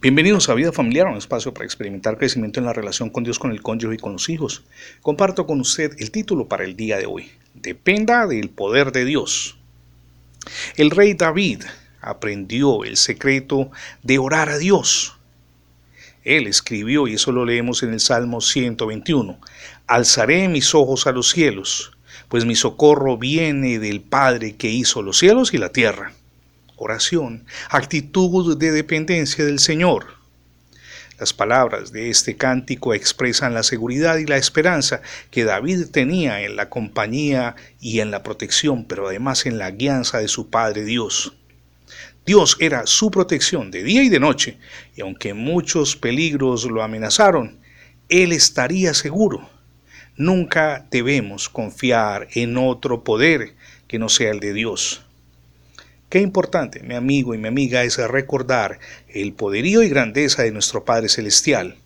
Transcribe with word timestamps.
Bienvenidos 0.00 0.48
a 0.48 0.54
Vida 0.54 0.70
Familiar, 0.70 1.08
un 1.08 1.16
espacio 1.16 1.52
para 1.52 1.64
experimentar 1.64 2.18
crecimiento 2.18 2.60
en 2.60 2.66
la 2.66 2.72
relación 2.72 3.10
con 3.10 3.24
Dios, 3.24 3.40
con 3.40 3.50
el 3.50 3.62
cónyuge 3.62 3.96
y 3.96 3.98
con 3.98 4.12
los 4.12 4.28
hijos. 4.28 4.62
Comparto 5.02 5.44
con 5.44 5.60
usted 5.60 5.96
el 5.98 6.12
título 6.12 6.46
para 6.46 6.62
el 6.62 6.76
día 6.76 6.98
de 6.98 7.06
hoy. 7.06 7.32
Dependa 7.52 8.28
del 8.28 8.48
poder 8.48 8.92
de 8.92 9.04
Dios. 9.04 9.58
El 10.76 10.92
rey 10.92 11.14
David 11.14 11.64
aprendió 12.00 12.84
el 12.84 12.96
secreto 12.96 13.72
de 14.04 14.18
orar 14.18 14.50
a 14.50 14.58
Dios. 14.58 15.18
Él 16.22 16.46
escribió, 16.46 17.08
y 17.08 17.14
eso 17.14 17.32
lo 17.32 17.44
leemos 17.44 17.82
en 17.82 17.92
el 17.92 17.98
Salmo 17.98 18.40
121, 18.40 19.40
Alzaré 19.88 20.46
mis 20.46 20.76
ojos 20.76 21.08
a 21.08 21.12
los 21.12 21.30
cielos, 21.30 21.90
pues 22.28 22.44
mi 22.44 22.54
socorro 22.54 23.18
viene 23.18 23.80
del 23.80 24.00
Padre 24.00 24.54
que 24.54 24.70
hizo 24.70 25.02
los 25.02 25.18
cielos 25.18 25.52
y 25.54 25.58
la 25.58 25.72
tierra 25.72 26.12
oración, 26.78 27.44
actitud 27.70 28.56
de 28.56 28.72
dependencia 28.72 29.44
del 29.44 29.58
Señor. 29.58 30.18
Las 31.18 31.32
palabras 31.32 31.90
de 31.90 32.10
este 32.10 32.36
cántico 32.36 32.94
expresan 32.94 33.52
la 33.52 33.64
seguridad 33.64 34.18
y 34.18 34.26
la 34.26 34.36
esperanza 34.36 35.02
que 35.32 35.42
David 35.42 35.86
tenía 35.90 36.42
en 36.42 36.54
la 36.54 36.70
compañía 36.70 37.56
y 37.80 37.98
en 37.98 38.12
la 38.12 38.22
protección, 38.22 38.84
pero 38.84 39.08
además 39.08 39.44
en 39.44 39.58
la 39.58 39.72
guianza 39.72 40.18
de 40.18 40.28
su 40.28 40.48
Padre 40.48 40.84
Dios. 40.84 41.32
Dios 42.24 42.56
era 42.60 42.86
su 42.86 43.10
protección 43.10 43.72
de 43.72 43.82
día 43.82 44.02
y 44.04 44.10
de 44.10 44.20
noche, 44.20 44.58
y 44.94 45.00
aunque 45.00 45.34
muchos 45.34 45.96
peligros 45.96 46.64
lo 46.66 46.84
amenazaron, 46.84 47.58
Él 48.08 48.32
estaría 48.32 48.94
seguro. 48.94 49.50
Nunca 50.16 50.86
debemos 50.90 51.48
confiar 51.48 52.28
en 52.34 52.58
otro 52.58 53.02
poder 53.02 53.54
que 53.88 53.98
no 53.98 54.08
sea 54.08 54.30
el 54.30 54.40
de 54.40 54.52
Dios. 54.52 55.02
Qué 56.08 56.20
importante, 56.20 56.82
mi 56.82 56.94
amigo 56.94 57.34
y 57.34 57.38
mi 57.38 57.48
amiga, 57.48 57.82
es 57.84 57.98
recordar 57.98 58.78
el 59.08 59.34
poderío 59.34 59.82
y 59.82 59.90
grandeza 59.90 60.42
de 60.42 60.52
nuestro 60.52 60.82
Padre 60.82 61.10
Celestial. 61.10 61.76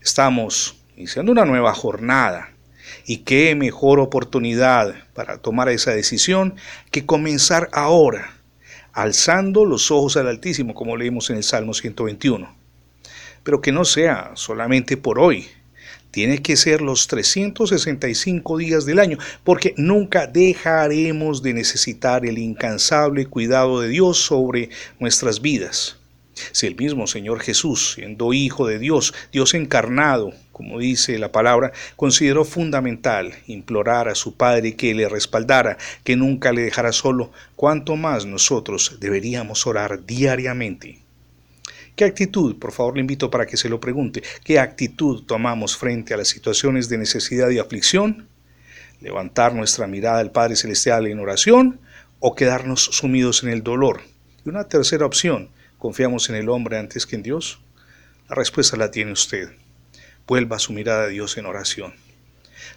Estamos 0.00 0.76
iniciando 0.96 1.32
una 1.32 1.44
nueva 1.44 1.74
jornada 1.74 2.50
y 3.06 3.18
qué 3.18 3.56
mejor 3.56 3.98
oportunidad 3.98 4.94
para 5.14 5.38
tomar 5.38 5.68
esa 5.68 5.90
decisión 5.90 6.54
que 6.92 7.04
comenzar 7.04 7.68
ahora, 7.72 8.36
alzando 8.92 9.64
los 9.64 9.90
ojos 9.90 10.16
al 10.16 10.28
Altísimo, 10.28 10.72
como 10.72 10.96
leímos 10.96 11.28
en 11.30 11.38
el 11.38 11.42
Salmo 11.42 11.74
121. 11.74 12.54
Pero 13.42 13.60
que 13.60 13.72
no 13.72 13.84
sea 13.84 14.30
solamente 14.34 14.96
por 14.96 15.18
hoy, 15.18 15.48
tiene 16.10 16.42
que 16.42 16.56
ser 16.56 16.80
los 16.80 17.06
365 17.06 18.58
días 18.58 18.84
del 18.84 18.98
año, 18.98 19.18
porque 19.44 19.74
nunca 19.76 20.26
dejaremos 20.26 21.42
de 21.42 21.54
necesitar 21.54 22.26
el 22.26 22.38
incansable 22.38 23.26
cuidado 23.26 23.80
de 23.80 23.88
Dios 23.88 24.18
sobre 24.18 24.70
nuestras 24.98 25.40
vidas. 25.40 25.96
Si 26.52 26.66
el 26.66 26.76
mismo 26.76 27.06
Señor 27.06 27.40
Jesús, 27.40 27.92
siendo 27.94 28.32
Hijo 28.32 28.66
de 28.66 28.78
Dios, 28.78 29.12
Dios 29.32 29.54
encarnado, 29.54 30.32
como 30.52 30.78
dice 30.78 31.18
la 31.18 31.32
palabra, 31.32 31.72
consideró 31.96 32.44
fundamental 32.44 33.32
implorar 33.46 34.08
a 34.08 34.14
su 34.14 34.34
Padre 34.34 34.74
que 34.76 34.94
le 34.94 35.08
respaldara, 35.08 35.76
que 36.04 36.16
nunca 36.16 36.52
le 36.52 36.62
dejara 36.62 36.92
solo, 36.92 37.30
cuanto 37.56 37.96
más 37.96 38.26
nosotros 38.26 38.96
deberíamos 39.00 39.66
orar 39.66 40.06
diariamente 40.06 40.98
¿Qué 41.96 42.04
actitud, 42.04 42.58
por 42.58 42.72
favor 42.72 42.94
le 42.94 43.00
invito 43.00 43.30
para 43.30 43.46
que 43.46 43.56
se 43.56 43.68
lo 43.68 43.80
pregunte, 43.80 44.22
qué 44.44 44.58
actitud 44.58 45.24
tomamos 45.24 45.76
frente 45.76 46.14
a 46.14 46.16
las 46.16 46.28
situaciones 46.28 46.88
de 46.88 46.98
necesidad 46.98 47.50
y 47.50 47.58
aflicción? 47.58 48.28
¿Levantar 49.00 49.54
nuestra 49.54 49.86
mirada 49.86 50.18
al 50.18 50.30
Padre 50.30 50.56
Celestial 50.56 51.06
en 51.06 51.18
oración 51.18 51.80
o 52.18 52.34
quedarnos 52.34 52.84
sumidos 52.84 53.42
en 53.42 53.50
el 53.50 53.62
dolor? 53.62 54.02
Y 54.44 54.48
una 54.48 54.68
tercera 54.68 55.06
opción, 55.06 55.50
¿confiamos 55.78 56.28
en 56.30 56.36
el 56.36 56.48
hombre 56.48 56.78
antes 56.78 57.06
que 57.06 57.16
en 57.16 57.22
Dios? 57.22 57.60
La 58.28 58.36
respuesta 58.36 58.76
la 58.76 58.90
tiene 58.90 59.12
usted. 59.12 59.50
Vuelva 60.26 60.58
su 60.58 60.72
mirada 60.72 61.04
a 61.04 61.08
Dios 61.08 61.36
en 61.36 61.46
oración. 61.46 61.94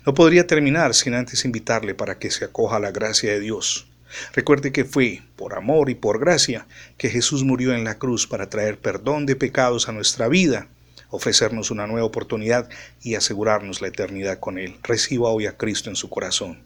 No 0.06 0.14
podría 0.14 0.48
terminar 0.48 0.94
sin 0.94 1.14
antes 1.14 1.46
invitarle 1.46 1.94
para 1.94 2.18
que 2.20 2.32
se 2.32 2.46
acoja 2.46 2.78
a 2.78 2.80
la 2.80 2.92
gracia 2.92 3.32
de 3.32 3.40
Dios 3.40 3.93
Recuerde 4.34 4.72
que 4.72 4.86
fue 4.86 5.22
por 5.36 5.56
amor 5.56 5.90
y 5.90 5.96
por 5.96 6.20
gracia 6.20 6.68
que 6.98 7.10
Jesús 7.10 7.44
murió 7.44 7.74
en 7.74 7.84
la 7.84 7.98
cruz 7.98 8.28
para 8.28 8.50
traer 8.50 8.80
perdón 8.80 9.26
de 9.26 9.36
pecados 9.36 9.90
a 9.90 9.92
nuestra 9.92 10.28
vida, 10.28 10.68
ofrecernos 11.10 11.72
una 11.72 11.88
nueva 11.88 12.08
oportunidad 12.08 12.70
y 13.02 13.16
asegurarnos 13.16 13.82
la 13.82 13.88
eternidad 13.88 14.40
con 14.40 14.58
Él. 14.58 14.78
Reciba 14.84 15.30
hoy 15.30 15.46
a 15.46 15.58
Cristo 15.58 15.90
en 15.90 15.96
su 15.96 16.10
corazón. 16.10 16.64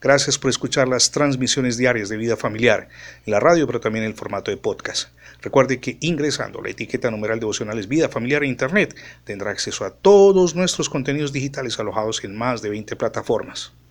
Gracias 0.00 0.38
por 0.38 0.48
escuchar 0.48 0.88
las 0.88 1.10
transmisiones 1.10 1.76
diarias 1.76 2.08
de 2.08 2.16
vida 2.16 2.34
familiar 2.34 2.88
en 3.26 3.32
la 3.32 3.40
radio, 3.40 3.66
pero 3.66 3.80
también 3.80 4.04
en 4.04 4.12
el 4.12 4.16
formato 4.16 4.50
de 4.50 4.56
podcast. 4.56 5.10
Recuerde 5.42 5.78
que 5.78 5.98
ingresando 6.00 6.62
la 6.62 6.70
etiqueta 6.70 7.10
numeral 7.10 7.38
devocionales 7.38 7.86
Vida 7.86 8.08
Familiar 8.08 8.42
e 8.42 8.46
Internet 8.46 8.96
tendrá 9.24 9.50
acceso 9.50 9.84
a 9.84 9.90
todos 9.90 10.54
nuestros 10.54 10.88
contenidos 10.88 11.32
digitales 11.32 11.78
alojados 11.78 12.24
en 12.24 12.36
más 12.36 12.62
de 12.62 12.70
20 12.70 12.96
plataformas. 12.96 13.72